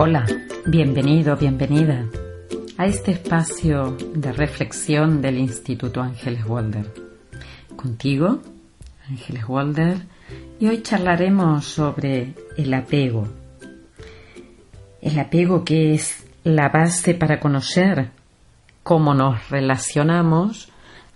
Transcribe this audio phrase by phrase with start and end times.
[0.00, 0.24] Hola,
[0.64, 2.06] bienvenido, bienvenida
[2.76, 6.86] a este espacio de reflexión del Instituto Ángeles Walder.
[7.74, 8.40] Contigo,
[9.08, 9.96] Ángeles Walder,
[10.60, 13.26] y hoy charlaremos sobre el apego.
[15.02, 18.10] El apego que es la base para conocer
[18.84, 20.68] cómo nos relacionamos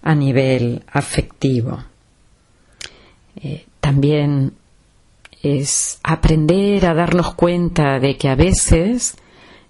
[0.03, 1.85] a nivel afectivo.
[3.37, 4.55] Eh, también
[5.43, 9.17] es aprender a darnos cuenta de que a veces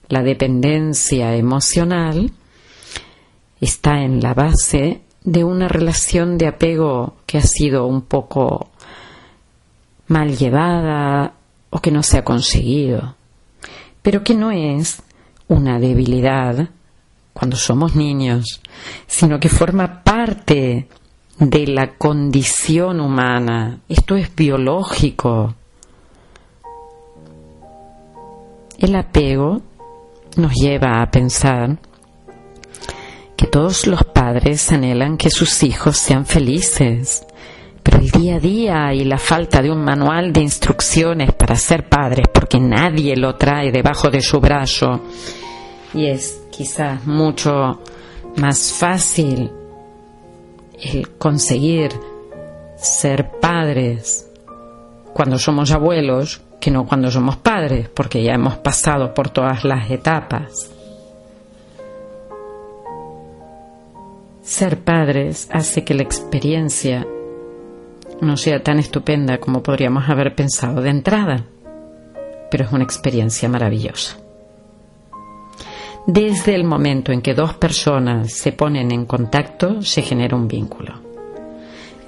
[0.09, 2.31] la dependencia emocional
[3.61, 8.71] está en la base de una relación de apego que ha sido un poco
[10.09, 11.35] mal llevada
[11.71, 13.15] o que no se ha conseguido,
[14.03, 15.03] pero que no es
[15.48, 16.69] una debilidad
[17.33, 18.61] cuando somos niños,
[19.07, 20.89] sino que forma parte
[21.39, 23.81] de la condición humana.
[23.89, 25.55] Esto es biológico.
[28.83, 29.62] El apego
[30.36, 31.78] nos lleva a pensar
[33.36, 37.24] que todos los padres anhelan que sus hijos sean felices,
[37.84, 41.89] pero el día a día y la falta de un manual de instrucciones para ser
[41.89, 45.00] padres, porque nadie lo trae debajo de su brazo,
[45.94, 47.78] y es quizás mucho
[48.34, 49.48] más fácil
[50.80, 51.92] el conseguir
[52.77, 54.28] ser padres
[55.14, 59.91] cuando somos abuelos que no cuando somos padres, porque ya hemos pasado por todas las
[59.91, 60.70] etapas.
[64.42, 67.05] Ser padres hace que la experiencia
[68.20, 71.44] no sea tan estupenda como podríamos haber pensado de entrada,
[72.48, 74.18] pero es una experiencia maravillosa.
[76.06, 80.94] Desde el momento en que dos personas se ponen en contacto, se genera un vínculo.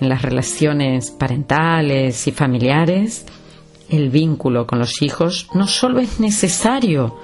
[0.00, 3.26] En las relaciones parentales y familiares,
[3.88, 7.16] el vínculo con los hijos no solo es necesario,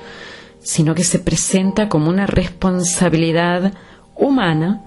[0.61, 3.73] sino que se presenta como una responsabilidad
[4.17, 4.83] humana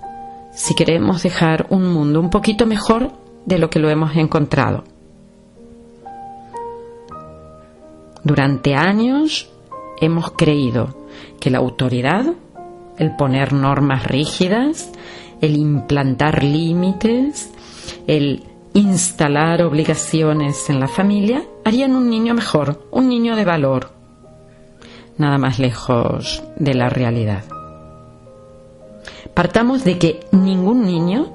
[0.53, 3.11] si queremos dejar un mundo un poquito mejor
[3.45, 4.83] de lo que lo hemos encontrado.
[8.23, 9.49] Durante años
[9.99, 10.95] hemos creído
[11.39, 12.25] que la autoridad,
[12.97, 14.91] el poner normas rígidas,
[15.41, 17.51] el implantar límites,
[18.07, 23.89] el instalar obligaciones en la familia harían un niño mejor, un niño de valor,
[25.17, 27.43] nada más lejos de la realidad.
[29.33, 31.33] Partamos de que ningún niño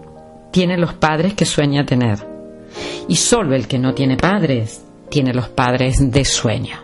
[0.51, 2.19] tiene los padres que sueña tener
[3.09, 6.77] y solo el que no tiene padres tiene los padres de sueño.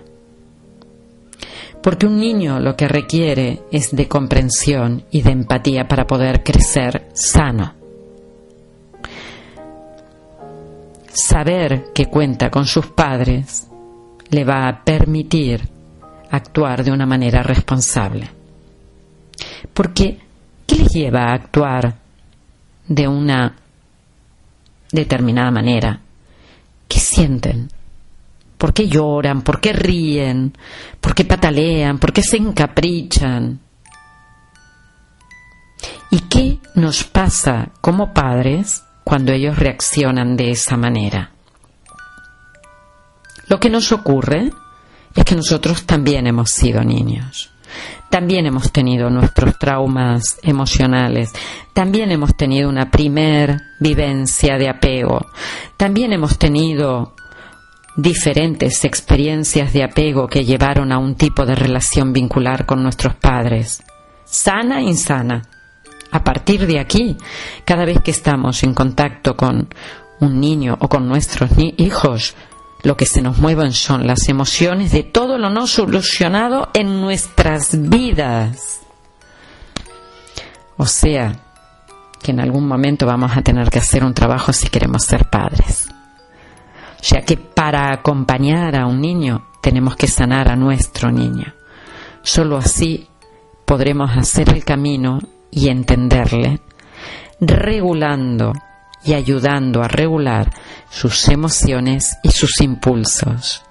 [1.83, 7.09] Porque un niño lo que requiere es de comprensión y de empatía para poder crecer
[7.13, 7.75] sano.
[11.15, 13.69] Saber que cuenta con sus padres
[14.31, 15.69] le va a permitir
[16.31, 18.29] actuar de una manera responsable.
[19.73, 20.19] Porque,
[20.67, 21.95] ¿qué les lleva a actuar
[22.87, 23.55] de una
[24.91, 26.01] determinada manera?
[26.89, 27.69] ¿Qué sienten?
[28.59, 29.43] ¿Por qué lloran?
[29.43, 30.57] ¿Por qué ríen?
[31.01, 31.99] ¿Por qué patalean?
[31.99, 33.61] ¿Por qué se encaprichan?
[36.11, 41.31] ¿Y qué nos pasa como padres cuando ellos reaccionan de esa manera.
[43.49, 44.51] Lo que nos ocurre
[45.15, 47.51] es que nosotros también hemos sido niños.
[48.09, 51.33] También hemos tenido nuestros traumas emocionales,
[51.73, 55.27] también hemos tenido una primer vivencia de apego,
[55.77, 57.15] también hemos tenido
[57.97, 63.83] diferentes experiencias de apego que llevaron a un tipo de relación vincular con nuestros padres,
[64.25, 65.43] sana e insana.
[66.15, 67.17] A partir de aquí,
[67.65, 69.69] cada vez que estamos en contacto con
[70.21, 72.37] un niño o con nuestros hijos,
[72.85, 77.89] lo que se nos mueven son las emociones de todo lo no solucionado en nuestras
[77.91, 78.83] vidas.
[80.77, 81.33] O sea,
[82.23, 85.89] que en algún momento vamos a tener que hacer un trabajo si queremos ser padres.
[87.01, 91.53] O sea que para acompañar a un niño tenemos que sanar a nuestro niño.
[92.23, 93.09] Solo así
[93.65, 95.19] podremos hacer el camino
[95.55, 96.61] y entenderle,
[97.41, 98.53] regulando
[99.05, 100.51] y ayudando a regular
[100.91, 103.63] sus emociones y sus impulsos.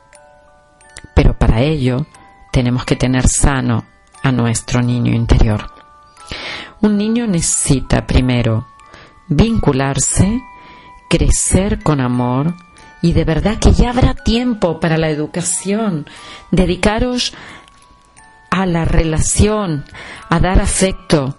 [1.14, 2.06] Pero para ello
[2.52, 3.86] tenemos que tener sano
[4.22, 5.72] a nuestro niño interior.
[6.82, 8.68] Un niño necesita primero
[9.28, 10.42] vincularse,
[11.10, 12.56] crecer con amor
[13.02, 16.06] y de verdad que ya habrá tiempo para la educación.
[16.52, 17.34] Dedicaros
[18.50, 19.84] a la relación,
[20.30, 21.38] a dar afecto,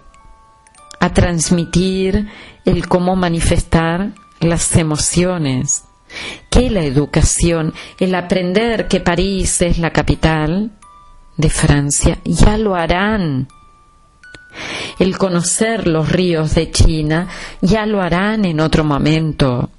[0.99, 2.29] a transmitir
[2.65, 5.85] el cómo manifestar las emociones,
[6.49, 10.71] que la educación, el aprender que París es la capital,
[11.37, 13.47] de Francia ya lo harán.
[14.99, 17.27] El conocer los ríos de China
[17.61, 19.69] ya lo harán en otro momento.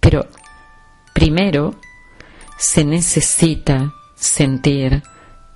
[0.00, 0.26] Pero
[1.12, 1.76] primero
[2.56, 5.02] se necesita sentir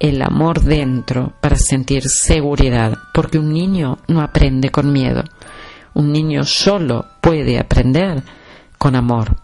[0.03, 5.23] el amor dentro para sentir seguridad, porque un niño no aprende con miedo.
[5.95, 8.25] Un niño solo puede aprender
[8.79, 9.37] con amor.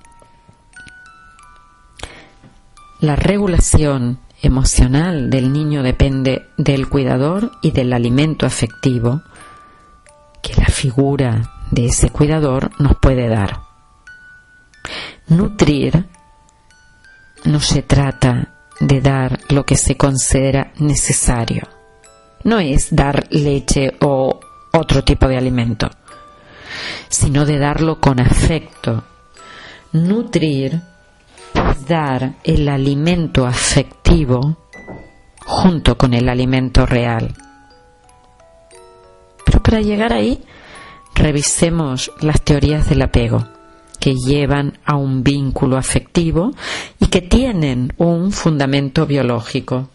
[2.98, 9.22] La regulación emocional del niño depende del cuidador y del alimento afectivo
[10.42, 13.60] que la figura de ese cuidador nos puede dar.
[15.28, 16.04] Nutrir
[17.44, 21.62] no se trata de dar lo que se considera necesario.
[22.44, 24.38] No es dar leche o
[24.72, 25.90] otro tipo de alimento,
[27.08, 29.04] sino de darlo con afecto.
[29.92, 30.80] Nutrir
[31.54, 34.68] es dar el alimento afectivo
[35.44, 37.34] junto con el alimento real.
[39.44, 40.44] Pero para llegar ahí,
[41.14, 43.57] revisemos las teorías del apego
[44.00, 46.52] que llevan a un vínculo afectivo
[47.00, 49.88] y que tienen un fundamento biológico.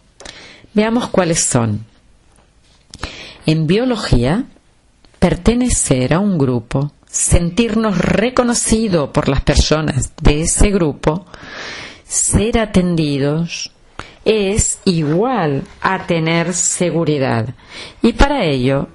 [0.72, 1.84] Veamos cuáles son.
[3.46, 4.44] En biología,
[5.18, 11.26] pertenecer a un grupo, sentirnos reconocidos por las personas de ese grupo,
[12.04, 13.70] ser atendidos,
[14.24, 17.54] es igual a tener seguridad.
[18.02, 18.88] Y para ello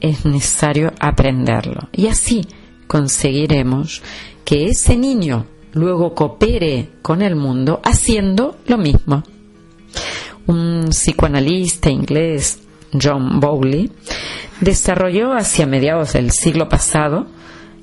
[0.00, 1.88] es necesario aprenderlo.
[1.92, 2.46] Y así
[2.86, 4.02] conseguiremos
[4.44, 9.22] que ese niño luego coopere con el mundo haciendo lo mismo.
[10.46, 12.60] Un psicoanalista inglés,
[13.00, 13.90] John Bowley,
[14.60, 17.26] desarrolló hacia mediados del siglo pasado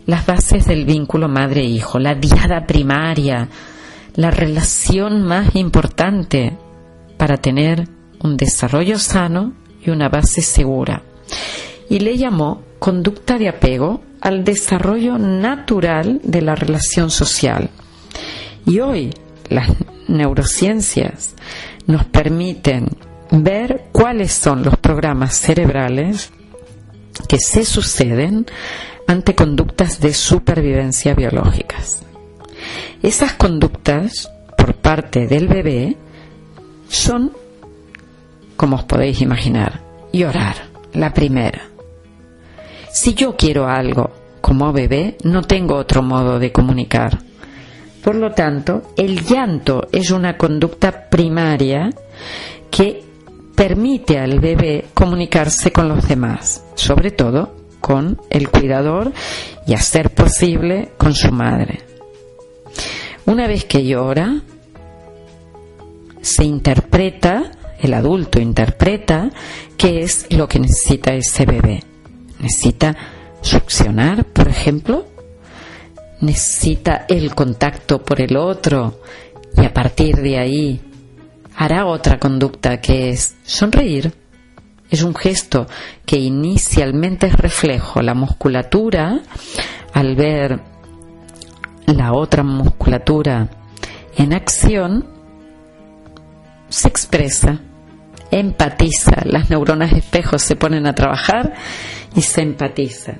[0.05, 3.49] las bases del vínculo madre-hijo, la diada primaria,
[4.15, 6.57] la relación más importante
[7.17, 7.87] para tener
[8.19, 9.53] un desarrollo sano
[9.85, 11.03] y una base segura.
[11.89, 17.69] Y le llamó conducta de apego al desarrollo natural de la relación social.
[18.65, 19.13] Y hoy
[19.49, 19.69] las
[20.07, 21.35] neurociencias
[21.85, 22.89] nos permiten
[23.31, 26.31] ver cuáles son los programas cerebrales
[27.27, 28.45] que se suceden
[29.07, 32.03] ante conductas de supervivencia biológicas.
[33.01, 35.95] Esas conductas por parte del bebé
[36.89, 37.31] son,
[38.55, 39.81] como os podéis imaginar,
[40.11, 40.55] llorar,
[40.93, 41.66] la primera.
[42.99, 44.09] Si yo quiero algo
[44.41, 47.19] como bebé, no tengo otro modo de comunicar.
[48.03, 51.91] Por lo tanto, el llanto es una conducta primaria
[52.71, 53.03] que
[53.55, 59.13] permite al bebé comunicarse con los demás, sobre todo con el cuidador
[59.67, 61.81] y a ser posible con su madre.
[63.27, 64.41] Una vez que llora,
[66.19, 69.29] se interpreta, el adulto interpreta
[69.77, 71.83] qué es lo que necesita ese bebé
[72.39, 72.95] necesita
[73.41, 75.05] succionar, por ejemplo,
[76.21, 79.01] necesita el contacto por el otro
[79.55, 80.81] y a partir de ahí
[81.55, 84.13] hará otra conducta que es sonreír.
[84.89, 85.67] Es un gesto
[86.05, 88.01] que inicialmente es reflejo.
[88.01, 89.19] La musculatura,
[89.93, 90.61] al ver
[91.87, 93.49] la otra musculatura
[94.15, 95.05] en acción,
[96.69, 97.59] se expresa,
[98.31, 101.53] empatiza, las neuronas espejos se ponen a trabajar
[102.15, 103.15] y se empatiza.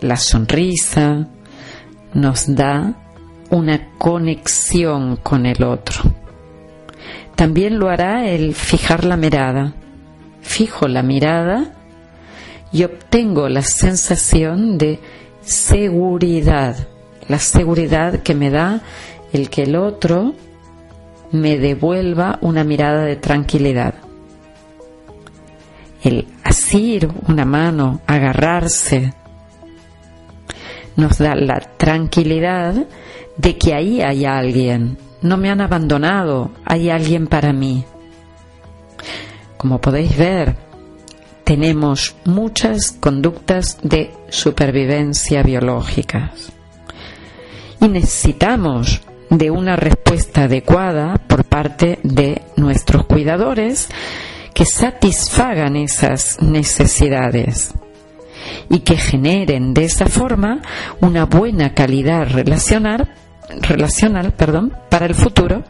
[0.00, 1.28] La sonrisa
[2.14, 2.94] nos da
[3.50, 6.02] una conexión con el otro.
[7.36, 9.74] También lo hará el fijar la mirada.
[10.40, 11.74] Fijo la mirada
[12.72, 15.00] y obtengo la sensación de
[15.42, 16.88] seguridad,
[17.28, 18.80] la seguridad que me da
[19.32, 20.34] el que el otro
[21.32, 23.94] me devuelva una mirada de tranquilidad
[26.02, 29.14] el asir una mano, agarrarse,
[30.96, 32.86] nos da la tranquilidad
[33.36, 37.84] de que ahí hay alguien, no me han abandonado, hay alguien para mí.
[39.56, 40.56] Como podéis ver,
[41.44, 46.52] tenemos muchas conductas de supervivencia biológicas
[47.80, 53.88] y necesitamos de una respuesta adecuada por parte de nuestros cuidadores
[54.60, 57.72] que satisfagan esas necesidades
[58.68, 60.60] y que generen de esa forma
[61.00, 63.10] una buena calidad relacional,
[63.62, 65.64] relacional perdón, para el futuro.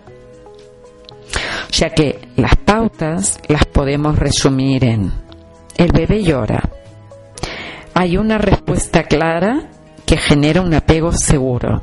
[1.70, 5.12] Sea que las pautas las podemos resumir en
[5.76, 6.68] el bebé llora.
[7.94, 9.70] Hay una respuesta clara
[10.04, 11.80] que genera un apego seguro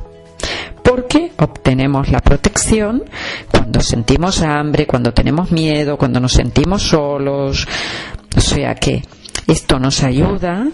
[0.82, 3.04] porque obtenemos la protección
[3.50, 7.66] cuando sentimos hambre, cuando tenemos miedo, cuando nos sentimos solos.
[8.36, 9.02] O sea que
[9.46, 10.68] esto nos ayuda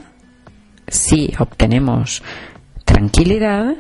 [0.87, 2.23] si obtenemos
[2.85, 3.75] tranquilidad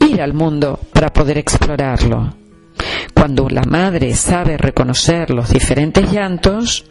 [0.00, 2.34] ir al mundo para poder explorarlo.
[3.14, 6.84] Cuando la madre sabe reconocer los diferentes llantos,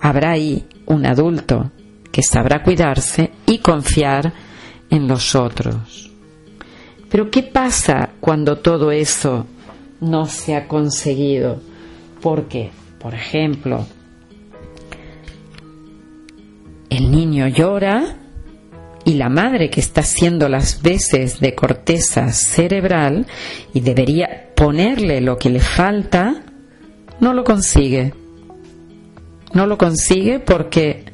[0.00, 1.70] habrá ahí un adulto
[2.12, 4.32] que sabrá cuidarse y confiar
[4.90, 6.10] en los otros.
[7.08, 9.46] Pero ¿qué pasa cuando todo eso
[10.00, 11.60] no se ha conseguido?
[12.20, 13.86] Porque, por ejemplo,
[16.90, 18.16] el niño llora
[19.04, 23.26] y la madre que está haciendo las veces de corteza cerebral
[23.72, 26.42] y debería ponerle lo que le falta,
[27.18, 28.12] no lo consigue.
[29.54, 31.04] No lo consigue porque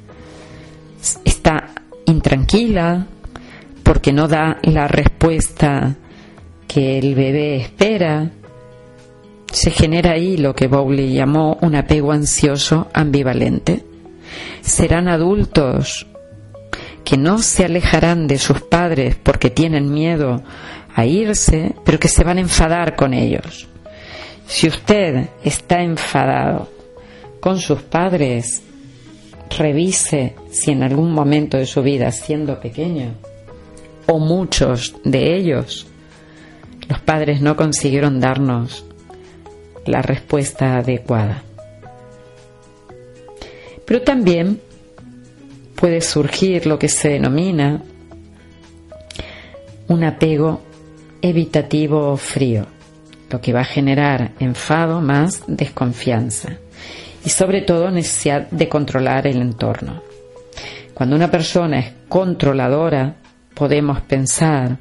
[1.24, 1.74] está
[2.06, 3.06] intranquila,
[3.82, 5.96] porque no da la respuesta
[6.66, 8.30] que el bebé espera.
[9.52, 13.84] Se genera ahí lo que Bowley llamó un apego ansioso ambivalente.
[14.60, 16.06] Serán adultos
[17.04, 20.42] que no se alejarán de sus padres porque tienen miedo
[20.94, 23.68] a irse, pero que se van a enfadar con ellos.
[24.46, 26.68] Si usted está enfadado
[27.40, 28.62] con sus padres,
[29.56, 33.14] revise si en algún momento de su vida, siendo pequeño,
[34.06, 35.86] o muchos de ellos,
[36.88, 38.85] los padres no consiguieron darnos
[39.86, 41.42] la respuesta adecuada.
[43.84, 44.60] Pero también
[45.76, 47.82] puede surgir lo que se denomina
[49.88, 50.62] un apego
[51.22, 52.66] evitativo o frío,
[53.30, 56.58] lo que va a generar enfado más desconfianza
[57.24, 60.02] y sobre todo necesidad de controlar el entorno.
[60.94, 63.16] Cuando una persona es controladora,
[63.54, 64.78] podemos pensar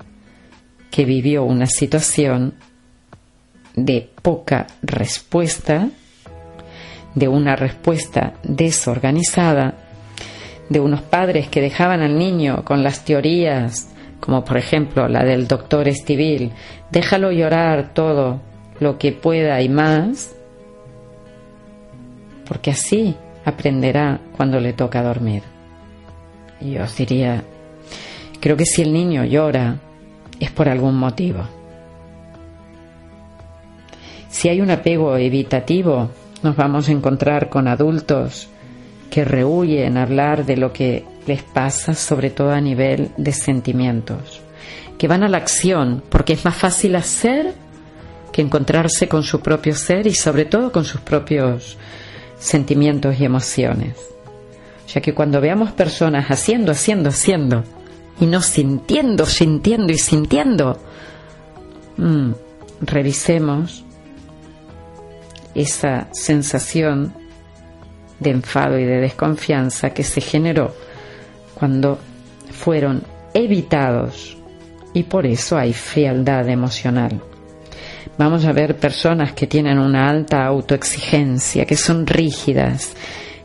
[0.90, 2.54] que vivió una situación
[3.76, 5.90] de poca respuesta,
[7.14, 9.76] de una respuesta desorganizada
[10.70, 13.90] de unos padres que dejaban al niño con las teorías,
[14.20, 16.52] como por ejemplo la del doctor Estivil,
[16.92, 18.42] déjalo llorar todo
[18.80, 20.36] lo que pueda y más,
[22.48, 25.44] porque así aprenderá cuando le toca dormir.
[26.60, 27.44] Y yo os diría,
[28.40, 29.78] creo que si el niño llora
[30.40, 31.44] es por algún motivo.
[34.36, 36.10] Si hay un apego evitativo,
[36.44, 38.50] nos vamos a encontrar con adultos
[39.10, 44.42] que rehuyen hablar de lo que les pasa, sobre todo a nivel de sentimientos,
[44.98, 47.54] que van a la acción porque es más fácil hacer
[48.34, 51.78] que encontrarse con su propio ser y sobre todo con sus propios
[52.38, 53.96] sentimientos y emociones.
[54.94, 57.64] Ya que cuando veamos personas haciendo, haciendo, haciendo
[58.20, 60.78] y no sintiendo, sintiendo y sintiendo,
[61.96, 62.32] mm,
[62.82, 63.85] revisemos
[65.56, 67.14] esa sensación
[68.20, 70.74] de enfado y de desconfianza que se generó
[71.56, 72.00] cuando
[72.52, 74.38] fueron evitados
[74.94, 77.22] y por eso hay frialdad emocional.
[78.18, 82.94] Vamos a ver personas que tienen una alta autoexigencia, que son rígidas,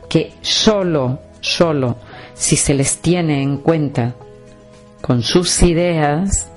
[0.07, 1.97] que solo, solo,
[2.33, 4.15] si se les tiene en cuenta
[5.01, 6.49] con sus ideas,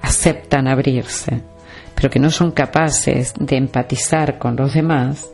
[0.00, 1.42] aceptan abrirse,
[1.96, 5.28] pero que no son capaces de empatizar con los demás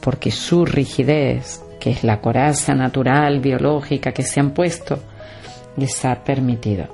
[0.00, 5.00] porque su rigidez, que es la coraza natural, biológica que se han puesto,
[5.76, 6.86] les ha permitido.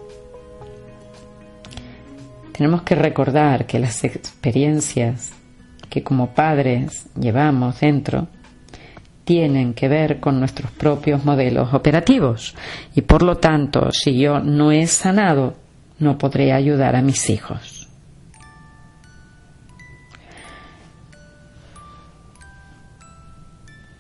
[2.53, 5.33] Tenemos que recordar que las experiencias
[5.91, 8.29] que como padres llevamos dentro
[9.25, 12.55] tienen que ver con nuestros propios modelos operativos
[12.95, 15.55] y por lo tanto si yo no he sanado
[15.99, 17.72] no podré ayudar a mis hijos.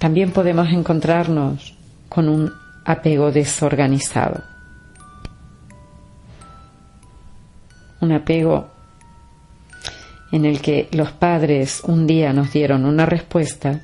[0.02, 1.76] También podemos encontrarnos
[2.08, 2.52] con un
[2.84, 4.42] apego desorganizado.
[8.00, 8.68] Un apego
[10.32, 13.80] en el que los padres un día nos dieron una respuesta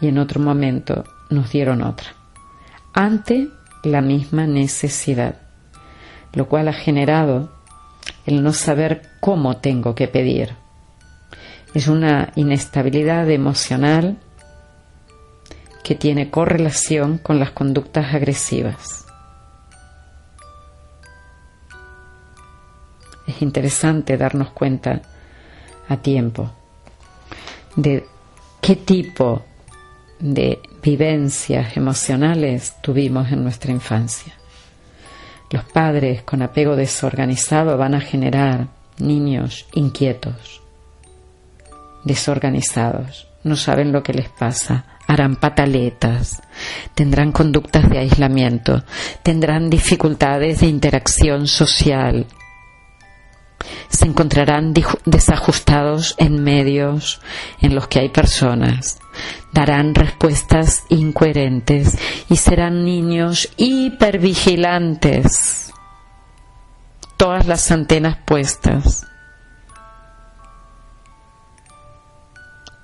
[0.00, 2.14] y en otro momento nos dieron otra,
[2.94, 3.48] ante
[3.84, 5.34] la misma necesidad,
[6.32, 7.52] lo cual ha generado
[8.24, 10.54] el no saber cómo tengo que pedir.
[11.74, 14.16] Es una inestabilidad emocional
[15.86, 19.06] que tiene correlación con las conductas agresivas.
[23.24, 25.02] Es interesante darnos cuenta
[25.88, 26.50] a tiempo
[27.76, 28.04] de
[28.60, 29.44] qué tipo
[30.18, 34.34] de vivencias emocionales tuvimos en nuestra infancia.
[35.50, 38.66] Los padres con apego desorganizado van a generar
[38.98, 40.62] niños inquietos,
[42.02, 46.42] desorganizados, no saben lo que les pasa, harán pataletas,
[46.94, 48.84] tendrán conductas de aislamiento,
[49.22, 52.26] tendrán dificultades de interacción social,
[53.88, 54.74] se encontrarán
[55.04, 57.20] desajustados en medios
[57.60, 58.98] en los que hay personas,
[59.52, 61.98] darán respuestas incoherentes
[62.28, 65.72] y serán niños hipervigilantes,
[67.16, 69.06] todas las antenas puestas,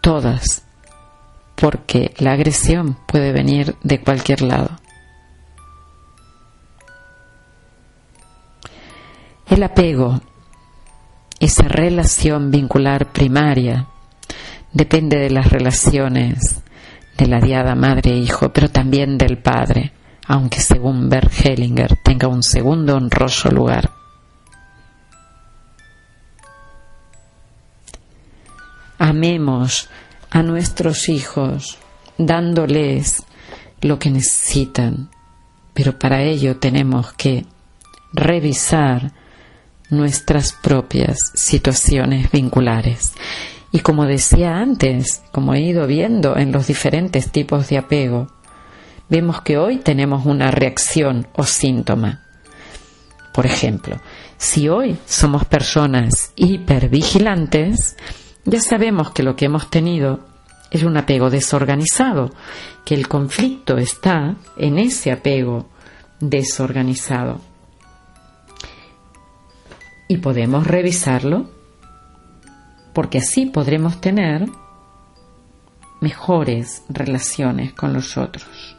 [0.02, 0.64] todas,
[1.54, 4.78] porque la agresión puede venir de cualquier lado.
[9.48, 10.20] El apego
[11.42, 13.88] esa relación vincular primaria
[14.72, 16.62] depende de las relaciones
[17.18, 19.92] de la diada madre-hijo, pero también del padre,
[20.28, 24.01] aunque según Bert Hellinger tenga un segundo honroso lugar.
[29.04, 29.88] Amemos
[30.30, 31.76] a nuestros hijos
[32.18, 33.24] dándoles
[33.80, 35.10] lo que necesitan,
[35.74, 37.44] pero para ello tenemos que
[38.12, 39.10] revisar
[39.90, 43.14] nuestras propias situaciones vinculares.
[43.72, 48.28] Y como decía antes, como he ido viendo en los diferentes tipos de apego,
[49.08, 52.22] vemos que hoy tenemos una reacción o síntoma.
[53.34, 54.00] Por ejemplo,
[54.38, 57.96] si hoy somos personas hipervigilantes,
[58.44, 60.20] ya sabemos que lo que hemos tenido
[60.70, 62.30] es un apego desorganizado,
[62.84, 65.68] que el conflicto está en ese apego
[66.20, 67.40] desorganizado
[70.08, 71.50] y podemos revisarlo
[72.92, 74.46] porque así podremos tener
[76.00, 78.76] mejores relaciones con los otros.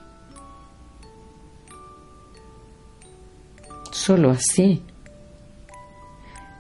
[3.92, 4.84] Solo así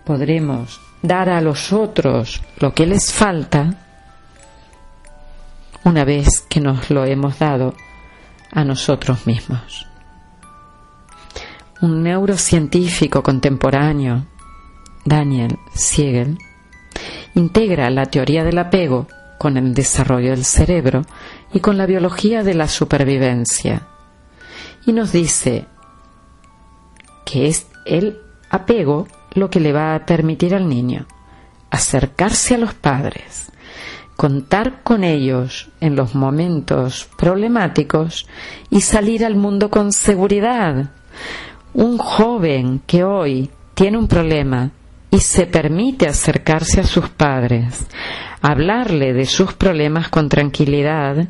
[0.06, 3.76] podremos dar a los otros lo que les falta
[5.84, 7.76] una vez que nos lo hemos dado
[8.52, 9.88] a nosotros mismos.
[11.82, 14.26] Un neurocientífico contemporáneo
[15.06, 16.38] Daniel Siegel,
[17.36, 21.02] integra la teoría del apego con el desarrollo del cerebro
[21.52, 23.88] y con la biología de la supervivencia.
[24.86, 25.66] Y nos dice
[27.26, 31.06] que es el apego lo que le va a permitir al niño
[31.74, 33.52] acercarse a los padres,
[34.16, 38.28] contar con ellos en los momentos problemáticos
[38.70, 40.92] y salir al mundo con seguridad.
[41.74, 44.70] Un joven que hoy tiene un problema
[45.10, 47.88] y se permite acercarse a sus padres,
[48.42, 51.28] hablarle de sus problemas con tranquilidad,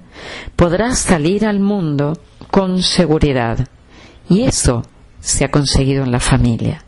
[0.57, 2.17] podrá salir al mundo
[2.51, 3.65] con seguridad.
[4.29, 4.83] Y eso
[5.21, 6.83] se ha conseguido en la familia,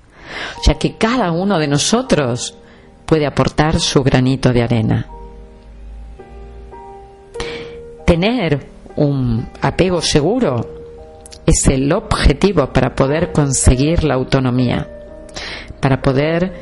[0.66, 2.56] ya que cada uno de nosotros
[3.06, 5.08] puede aportar su granito de arena.
[8.06, 10.76] Tener un apego seguro
[11.46, 14.88] es el objetivo para poder conseguir la autonomía,
[15.80, 16.54] para poder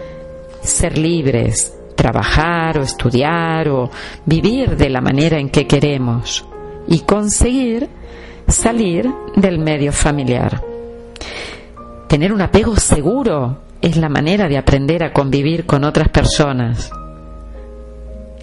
[0.62, 3.90] ser libres, trabajar o estudiar o
[4.26, 6.46] vivir de la manera en que queremos
[6.88, 7.90] y conseguir
[8.48, 10.73] salir del medio familiar.
[12.14, 16.92] Tener un apego seguro es la manera de aprender a convivir con otras personas,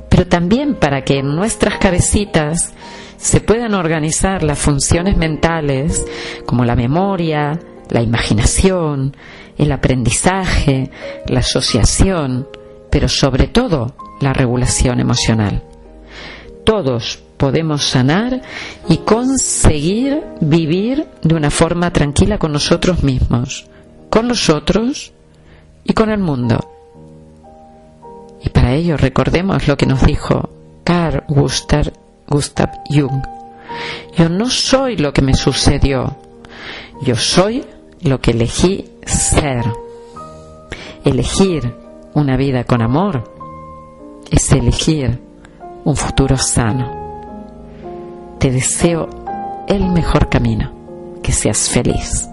[0.09, 2.75] pero también para que en nuestras cabecitas
[3.17, 6.05] se puedan organizar las funciones mentales
[6.47, 9.17] como la memoria, la imaginación,
[9.57, 10.91] el aprendizaje,
[11.29, 12.49] la asociación,
[12.91, 15.63] pero sobre todo la regulación emocional.
[16.65, 18.43] Todos podemos sanar
[18.89, 23.67] y conseguir vivir de una forma tranquila con nosotros mismos,
[24.11, 25.13] con los otros
[25.85, 26.59] y con el mundo.
[28.45, 30.51] Y para ello recordemos lo que nos dijo
[30.85, 31.93] Carl Gustav,
[32.29, 33.23] Gustav Jung.
[34.17, 36.17] Yo no soy lo que me sucedió,
[37.03, 37.65] yo soy
[38.03, 39.65] lo que elegí ser.
[41.05, 41.75] Elegir
[42.13, 43.33] una vida con amor
[44.31, 45.30] es elegir
[45.91, 46.89] un futuro sano.
[48.39, 49.09] Te deseo
[49.67, 50.73] el mejor camino,
[51.21, 52.30] que seas feliz.